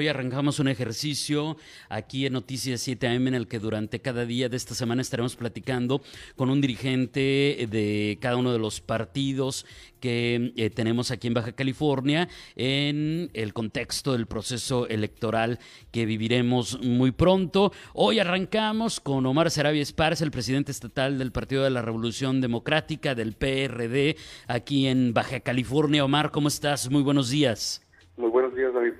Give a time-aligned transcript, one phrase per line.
[0.00, 1.58] Hoy arrancamos un ejercicio
[1.90, 6.00] aquí en Noticias 7am en el que durante cada día de esta semana estaremos platicando
[6.36, 9.66] con un dirigente de cada uno de los partidos
[10.00, 15.58] que eh, tenemos aquí en Baja California en el contexto del proceso electoral
[15.90, 17.70] que viviremos muy pronto.
[17.92, 23.14] Hoy arrancamos con Omar Sarabia Esparza, el presidente estatal del Partido de la Revolución Democrática
[23.14, 24.16] del PRD
[24.48, 26.06] aquí en Baja California.
[26.06, 26.90] Omar, ¿cómo estás?
[26.90, 27.86] Muy buenos días.
[28.20, 28.92] Muy buenos días, David.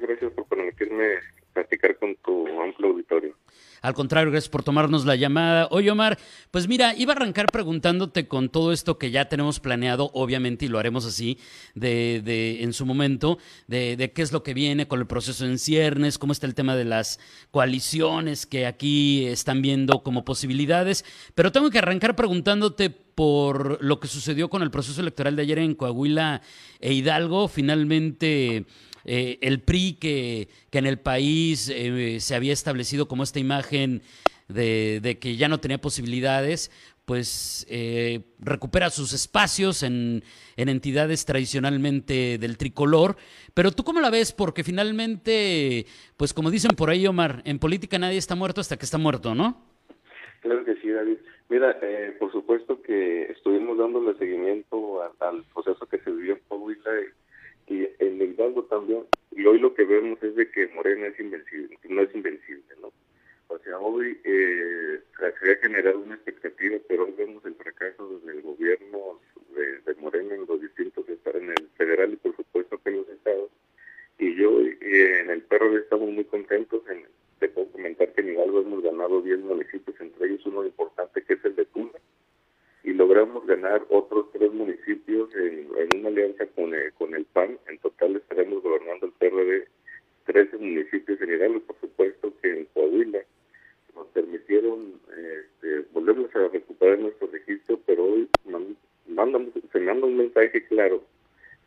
[0.00, 1.04] Gracias por permitirme
[1.52, 3.34] platicar con tu amplio auditorio.
[3.82, 5.68] Al contrario, gracias por tomarnos la llamada.
[5.70, 6.18] Oye, Omar,
[6.50, 10.68] pues mira, iba a arrancar preguntándote con todo esto que ya tenemos planeado, obviamente, y
[10.68, 11.38] lo haremos así,
[11.74, 13.38] de, de en su momento,
[13.68, 16.54] de, de, qué es lo que viene con el proceso en ciernes, cómo está el
[16.54, 21.04] tema de las coaliciones que aquí están viendo como posibilidades.
[21.34, 25.58] Pero tengo que arrancar preguntándote por lo que sucedió con el proceso electoral de ayer
[25.58, 26.42] en Coahuila
[26.80, 27.48] e Hidalgo.
[27.48, 28.66] Finalmente,
[29.06, 34.02] eh, el PRI que, que, en el país eh, se había establecido como esta imagen
[34.48, 36.70] de, de que ya no tenía posibilidades,
[37.06, 40.24] pues eh, recupera sus espacios en,
[40.56, 43.16] en, entidades tradicionalmente del tricolor.
[43.54, 44.32] Pero tú cómo la ves?
[44.32, 48.84] Porque finalmente, pues como dicen por ahí, Omar, en política nadie está muerto hasta que
[48.84, 49.62] está muerto, ¿no?
[50.40, 51.18] Claro que sí, David.
[51.48, 56.40] Mira, eh, por supuesto que estuvimos dándole seguimiento a, al proceso que se vivió en
[56.48, 56.90] Coahuila
[57.66, 59.04] y, en Hidalgo también.
[59.32, 62.92] Y hoy lo que vemos es de que Morena es invencible, no es invencible, ¿no?
[63.48, 68.42] O sea, hoy eh, se ha generado una expectativa, pero hoy vemos el fracaso del
[68.42, 69.20] gobierno
[69.54, 72.96] de, de Morena en los distintos estados, en el federal y por supuesto que en
[72.96, 73.50] los estados.
[74.18, 76.82] Y yo eh, en el PRD estamos muy contentos.
[76.88, 77.04] En,
[77.38, 81.34] te puedo comentar que en Hidalgo hemos ganado 10 municipios, entre ellos uno importante que
[81.34, 82.00] es el de Tula.
[82.82, 87.58] Y logramos ganar otros tres municipios en, en una alianza con el, con el PAN.
[87.68, 89.68] En total estaremos gobernando el PRD
[90.24, 93.20] 13 municipios en Hidalgo, por supuesto que en Coahuila
[93.94, 98.28] nos permitieron, este, volvemos a recuperar nuestro registro, pero hoy
[99.06, 101.02] mandamos, se manda un mensaje claro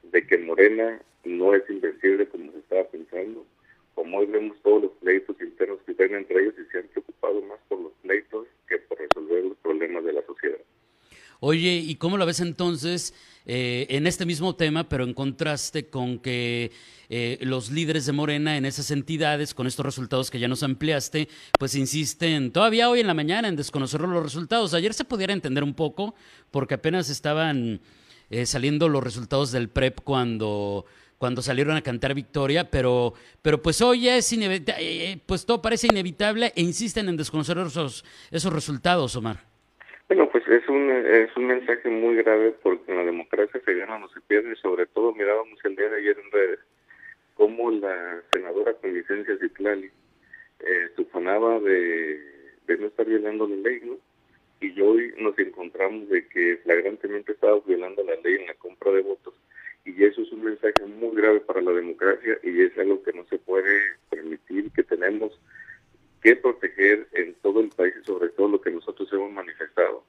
[0.04, 3.46] de que Morena no es invencible como se estaba pensando.
[3.96, 7.42] Como hoy vemos todos los pleitos internos que tienen entre ellos y se han preocupado
[7.42, 10.60] más por los pleitos que por resolver los problemas de la sociedad.
[11.42, 13.14] Oye, ¿y cómo lo ves entonces
[13.46, 16.72] eh, en este mismo tema, pero en contraste con que
[17.08, 21.30] eh, los líderes de Morena en esas entidades, con estos resultados que ya nos ampliaste,
[21.58, 24.74] pues insisten todavía hoy en la mañana en desconocer los resultados?
[24.74, 26.14] Ayer se pudiera entender un poco,
[26.52, 27.80] porque apenas estaban
[28.30, 30.86] eh, saliendo los resultados del PREP cuando
[31.18, 35.88] cuando salieron a cantar victoria, pero, pero pues hoy ya es inevitable, pues todo parece
[35.88, 39.49] inevitable e insisten en desconocer esos, esos resultados, Omar.
[40.10, 44.00] Bueno, pues es un, es un mensaje muy grave porque en la democracia se gana
[44.00, 46.60] no se pierde, sobre todo mirábamos el día de ayer en redes
[47.36, 49.92] cómo la senadora con licencia Citlali
[50.62, 52.20] eh, suponaba de,
[52.66, 53.98] de no estar violando la ley, ¿no?
[54.62, 59.02] Y hoy nos encontramos de que flagrantemente estaba violando la ley en la compra de
[59.02, 59.36] votos
[59.86, 63.26] y eso es un mensaje muy grave para la democracia y es algo que no
[63.26, 65.40] se puede permitir, que tenemos
[66.22, 70.04] que proteger en todo el país y sobre todo lo que nosotros hemos manifestado,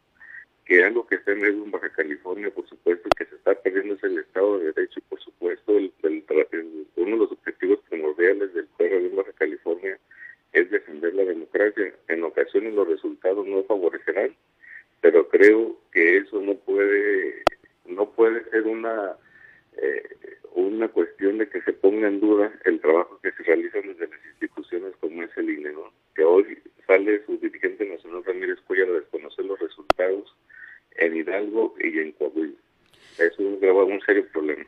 [0.65, 3.95] que algo que está en riesgo en Baja California, por supuesto, que se está perdiendo
[3.95, 7.81] es el Estado de Derecho y por supuesto el, el, el, uno de los objetivos
[7.89, 9.99] primordiales del PRD en Baja California
[10.53, 11.95] es defender la democracia.
[12.09, 14.35] En ocasiones los resultados no favorecerán,
[15.01, 17.43] pero creo que eso no puede
[17.87, 19.17] no puede ser una
[19.77, 20.03] eh,
[20.55, 24.27] una cuestión de que se ponga en duda el trabajo que se realiza desde las
[24.33, 25.93] instituciones como es el INE, ¿no?
[26.15, 30.35] que hoy sale su dirigente nacional Ramírez Cuellar a desconocer los resultados
[30.97, 32.59] en Hidalgo y en Coahuila.
[33.19, 34.65] Es un, un serio problema.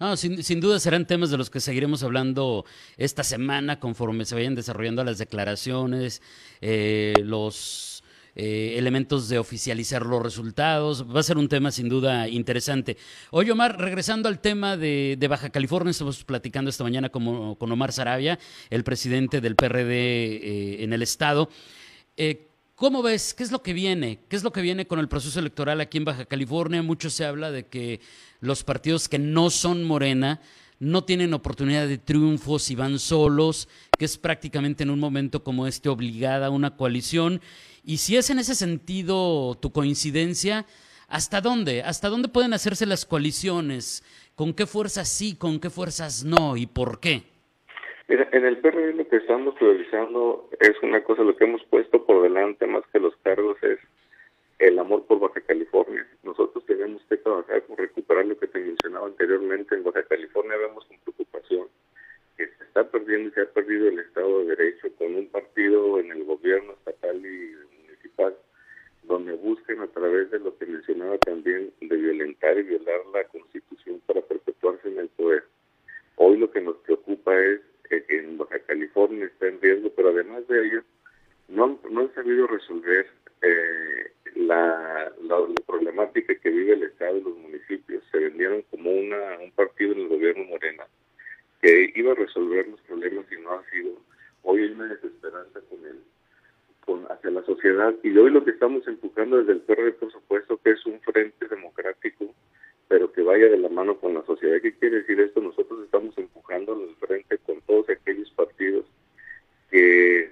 [0.00, 2.64] No, sin, sin, duda serán temas de los que seguiremos hablando
[2.96, 6.22] esta semana conforme se vayan desarrollando las declaraciones,
[6.60, 7.92] eh, los
[8.34, 11.06] eh, elementos de oficializar los resultados.
[11.14, 12.96] Va a ser un tema sin duda interesante.
[13.30, 17.70] Oye, Omar, regresando al tema de, de Baja California, estamos platicando esta mañana con, con,
[17.70, 18.38] Omar Sarabia,
[18.70, 21.50] el presidente del PRD eh, en el estado.
[22.16, 22.51] Eh,
[22.82, 23.32] ¿Cómo ves?
[23.32, 24.18] ¿Qué es lo que viene?
[24.28, 26.82] ¿Qué es lo que viene con el proceso electoral aquí en Baja California?
[26.82, 28.00] Mucho se habla de que
[28.40, 30.40] los partidos que no son Morena
[30.80, 35.68] no tienen oportunidad de triunfo si van solos, que es prácticamente en un momento como
[35.68, 37.40] este obligada a una coalición.
[37.84, 40.66] Y si es en ese sentido tu coincidencia,
[41.06, 41.84] ¿hasta dónde?
[41.84, 44.02] ¿Hasta dónde pueden hacerse las coaliciones?
[44.34, 47.31] ¿Con qué fuerzas sí, con qué fuerzas no y por qué?
[48.08, 52.04] Mira, en el PRD lo que estamos priorizando es una cosa, lo que hemos puesto
[52.04, 53.78] por delante más que los cargos es
[54.58, 56.06] el amor por Baja California.
[56.22, 59.74] Nosotros tenemos que trabajar por recuperar lo que te mencionaba anteriormente.
[59.74, 61.68] En Baja California vemos con preocupación
[62.36, 65.98] que se está perdiendo y se ha perdido el Estado de Derecho con un partido
[65.98, 68.36] en el gobierno estatal y municipal
[69.04, 74.00] donde busquen a través de lo que mencionaba también de violentar y violar la constitución
[74.06, 75.44] para perpetuarse en el poder.
[76.16, 77.60] Hoy lo que nos preocupa es
[78.00, 80.82] que en Baja California está en riesgo, pero además de ello
[81.48, 83.06] no, no han sabido resolver
[83.42, 85.36] eh, la, la,
[85.66, 88.02] problemática que vive el Estado y los municipios.
[88.10, 90.84] Se vendieron como una, un partido en el gobierno Morena
[91.60, 93.92] que iba a resolver los problemas y no ha sido.
[94.42, 96.00] Hoy hay una desesperanza con él,
[96.84, 100.58] con, hacia la sociedad y hoy lo que estamos empujando desde el PRD, por supuesto,
[100.62, 102.34] que es un frente democrático,
[102.88, 104.60] pero que vaya de la mano con la sociedad.
[104.60, 105.40] ¿Qué quiere decir esto?
[105.40, 108.84] Nosotros estamos empujando el frente con todos aquellos partidos
[109.70, 110.30] que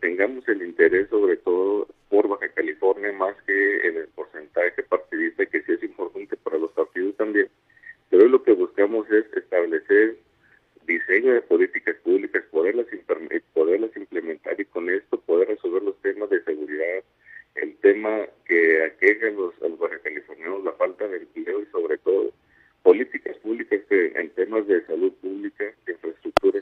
[0.00, 5.62] tengamos el interés sobre todo por Baja California más que en el porcentaje partidista que
[5.62, 7.48] sí es importante para los partidos también.
[8.10, 10.18] Pero lo que buscamos es establecer
[10.86, 12.86] diseño de políticas públicas, poderlas,
[13.54, 17.02] poderlas implementar y con esto poder resolver los temas de seguridad,
[17.54, 21.66] el tema que aqueja a los, a los baja californianos, la falta de empleo y
[21.66, 22.32] sobre todo
[22.82, 24.30] políticas públicas en
[24.60, 26.58] de salud pública, de infraestructura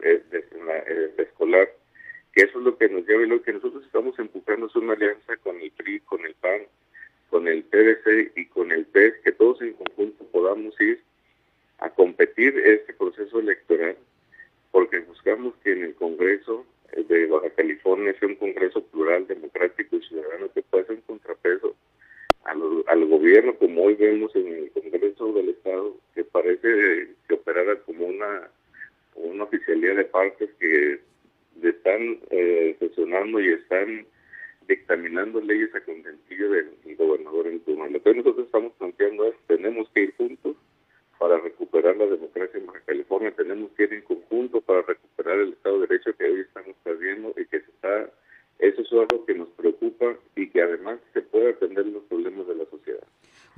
[0.00, 1.68] eh, de, de, escolar,
[2.32, 4.92] que eso es lo que nos lleva y lo que nosotros estamos empujando es una
[4.92, 6.62] alianza con el PRI, con el PAN,
[7.30, 11.02] con el PDC y con el PES, que todos en conjunto podamos ir
[11.78, 13.96] a competir este proceso electoral,
[14.70, 20.02] porque buscamos que en el Congreso de Baja California sea un Congreso plural, democrático y
[20.02, 21.74] ciudadano que pueda ser un contrapeso
[22.48, 27.76] al, al gobierno, como hoy vemos en el Congreso del Estado, que parece que operara
[27.80, 28.50] como una
[29.18, 31.00] una oficialidad de partes que
[31.62, 34.06] están eh, sesionando y están
[34.66, 37.86] dictaminando leyes a contentillo del, gobernador en turno.
[37.88, 40.56] Lo que nosotros estamos planteando es tenemos que ir juntos
[41.18, 45.52] para recuperar la democracia en Baja California, tenemos que ir en conjunto para recuperar el
[45.52, 48.10] Estado de Derecho que hoy estamos perdiendo y que se está,
[48.58, 52.54] eso es algo que nos preocupa y que además se puede atender los problemas de
[52.56, 53.06] la sociedad.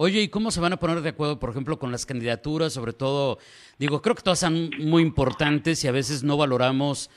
[0.02, 2.73] Oye, ¿y cómo se van a poner de acuerdo, por ejemplo, con las candidaturas?
[2.73, 3.38] Sobre todo,
[3.79, 7.11] digo, creo que todas son muy importantes y a veces no valoramos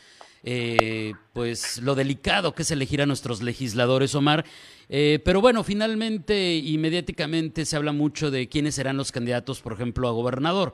[0.44, 4.44] eh, pues lo delicado que es elegir a nuestros legisladores, Omar.
[4.90, 9.72] Eh, pero bueno, finalmente y mediáticamente se habla mucho de quiénes serán los candidatos, por
[9.72, 10.74] ejemplo, a gobernador.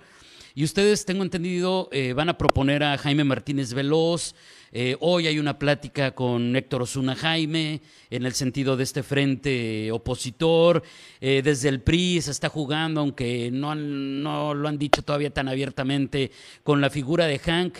[0.55, 4.33] Y ustedes, tengo entendido, eh, van a proponer a Jaime Martínez Veloz.
[4.71, 9.91] Eh, hoy hay una plática con Héctor Osuna Jaime en el sentido de este frente
[9.91, 10.83] opositor.
[11.21, 15.47] Eh, desde el PRI se está jugando, aunque no, no lo han dicho todavía tan
[15.47, 16.31] abiertamente,
[16.63, 17.77] con la figura de Hank.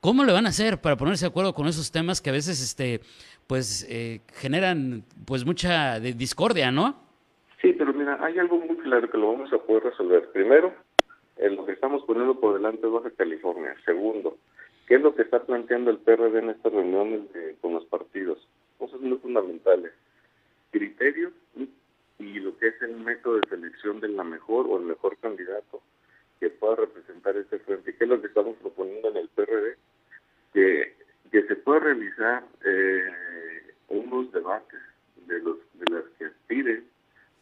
[0.00, 2.62] ¿Cómo le van a hacer para ponerse de acuerdo con esos temas que a veces
[2.62, 3.00] este,
[3.46, 3.86] pues,
[4.32, 7.02] generan pues mucha discordia, no?
[7.60, 10.30] Sí, pero mira, hay algo muy claro que lo vamos a poder resolver.
[10.32, 10.72] Primero,
[11.36, 13.74] en lo que estamos poniendo por delante es Baja California.
[13.84, 14.38] Segundo,
[14.90, 17.20] ¿qué es lo que está planteando el PRD en estas reuniones
[17.60, 18.44] con los partidos?
[18.76, 19.92] Cosas muy fundamentales.
[20.72, 21.32] Criterios
[22.18, 25.80] y lo que es el método de selección de la mejor o el mejor candidato
[26.40, 27.94] que pueda representar este frente.
[27.94, 29.76] ¿Qué es lo que estamos proponiendo en el PRD?
[30.52, 30.96] Que,
[31.30, 34.80] que se pueda realizar eh, unos debates
[35.28, 36.84] de los de las que aspiren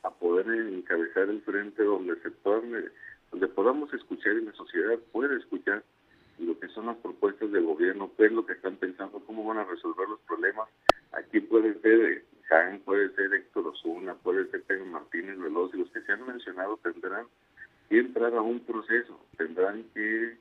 [0.02, 2.90] a poder encabezar el frente donde se torne
[3.30, 5.82] donde podamos escuchar y la sociedad pueda escuchar
[6.38, 9.58] lo que son las propuestas del gobierno, qué es lo que están pensando, cómo van
[9.58, 10.68] a resolver los problemas.
[11.12, 15.90] Aquí puede ser Jaén, puede ser Héctor Osuna, puede ser Pedro Martínez Veloz, y los
[15.90, 17.26] que se han mencionado tendrán
[17.88, 20.36] que entrar a un proceso, tendrán que,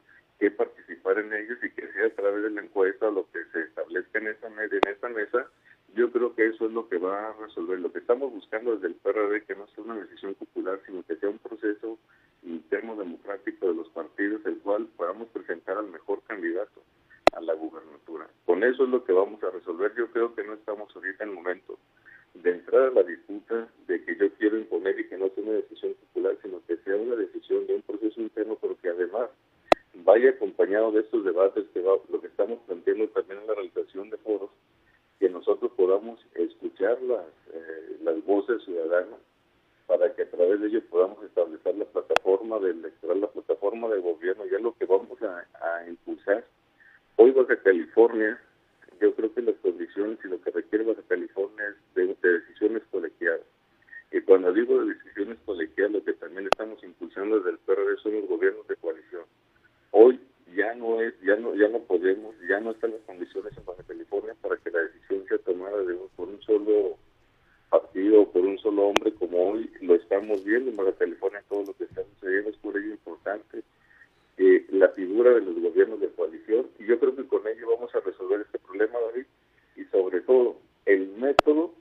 [0.56, 4.20] participar en ellos y que sea a través de la encuesta lo que se establezca
[4.20, 5.48] en esta, en esta mesa
[5.96, 7.80] yo creo que eso es lo que va a resolver.
[7.80, 11.16] Lo que estamos buscando desde el PRD, que no sea una decisión popular, sino que
[11.16, 11.98] sea un proceso
[12.48, 16.82] interno democrático de los partidos, el cual podamos presentar al mejor candidato
[17.34, 18.28] a la gubernatura.
[18.46, 19.94] Con eso es lo que vamos a resolver.
[19.96, 21.78] Yo creo que no estamos ahorita en el momento
[22.34, 25.54] de entrar a la disputa de que yo quiero imponer y que no sea una
[25.54, 29.30] decisión popular, sino que sea una decisión de un proceso interno, pero que además
[29.94, 34.10] vaya acompañado de estos debates que va, lo que estamos planteando también en la realización
[34.10, 34.52] de foros,
[35.20, 39.20] que nosotros podamos escuchar las, eh, las voces ciudadanas
[39.88, 44.02] para que a través de ello podamos establecer la plataforma del electoral, la plataforma de
[44.02, 46.44] gobierno, ya lo que vamos a, impulsar.
[47.20, 48.40] Hoy Baja California,
[49.02, 53.42] yo creo que las condiciones y lo que requiere Baja California es de, decisiones colegiadas.
[54.12, 58.14] Y cuando digo de decisiones colegiadas, lo que también estamos impulsando desde el PRD son
[58.14, 59.24] los gobiernos de coalición.
[59.90, 60.20] Hoy
[60.56, 63.82] ya no es, ya no, ya no podemos, ya no están las condiciones en Baja
[63.88, 66.98] California para que la decisión sea tomada de por un solo
[67.72, 71.64] partido o por un solo hombre como hoy lo estamos viendo en Baja California, todo
[71.66, 73.64] lo que está sucediendo es por ello importante
[74.38, 77.94] eh, la figura de los gobiernos de coalición y yo creo que con ello vamos
[77.96, 79.26] a resolver este problema, David,
[79.76, 81.74] y sobre todo el método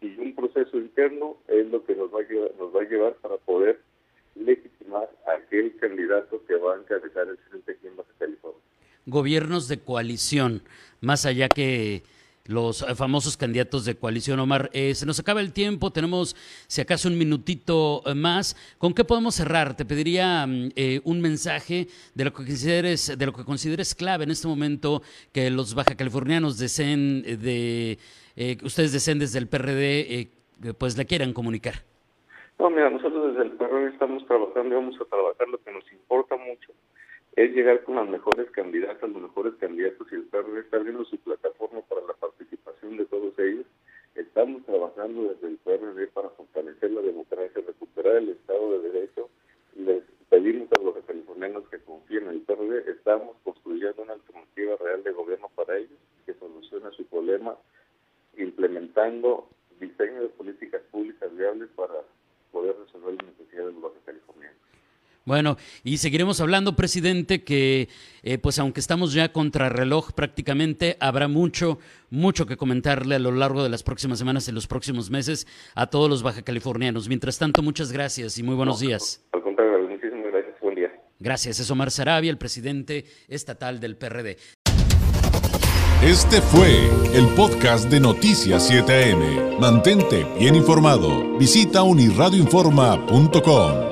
[0.00, 3.14] y un proceso interno es lo que nos va a llevar, nos va a llevar
[3.16, 3.80] para poder
[4.36, 8.60] legitimar a aquel candidato que va a encabezar el frente aquí en Baja California.
[9.26, 10.62] Gobiernos de coalición,
[11.00, 12.04] más allá que
[12.44, 14.38] los famosos candidatos de coalición.
[14.38, 16.36] Omar, eh, se nos acaba el tiempo, tenemos
[16.68, 18.54] si acaso un minutito eh, más.
[18.78, 19.76] ¿Con qué podemos cerrar?
[19.76, 24.22] Te pediría mm, eh, un mensaje de lo que consideres, de lo que consideres clave
[24.22, 25.02] en este momento
[25.32, 27.98] que los baja californianos deseen de
[28.62, 30.30] ustedes deseen desde el PRD,
[30.78, 31.82] pues le quieran comunicar.
[32.60, 35.82] No, mira, nosotros desde el PRD estamos trabajando y vamos a trabajar lo que nos
[35.90, 36.72] importa mucho
[37.36, 41.18] es llegar con las mejores candidatas, los mejores candidatos y el PRD está abriendo su
[41.18, 43.66] plataforma para la participación de todos ellos.
[44.14, 49.28] Estamos trabajando desde el PRD para fortalecer la democracia, recuperar el Estado de Derecho.
[49.74, 52.90] Les pedimos a los californianos que confíen en el PRD.
[52.90, 57.54] Estamos construyendo una alternativa real de gobierno para ellos que solucione su problema,
[58.38, 59.46] implementando
[59.78, 62.00] diseño de políticas públicas viables para
[62.50, 64.65] poder resolver las necesidades de los californianos.
[65.26, 67.88] Bueno, y seguiremos hablando, presidente, que
[68.22, 71.80] eh, pues aunque estamos ya contra reloj prácticamente, habrá mucho,
[72.10, 75.88] mucho que comentarle a lo largo de las próximas semanas y los próximos meses a
[75.88, 77.08] todos los baja californianos.
[77.08, 79.26] Mientras tanto, muchas gracias y muy buenos días.
[79.32, 80.60] Al contrario, muchísimas gracias.
[80.60, 80.92] Buen día.
[81.18, 81.58] Gracias.
[81.58, 84.36] Es Omar Sarabia, el presidente estatal del PRD.
[86.04, 89.58] Este fue el podcast de Noticias 7am.
[89.58, 91.36] Mantente bien informado.
[91.36, 93.85] Visita unirradioinforma.com.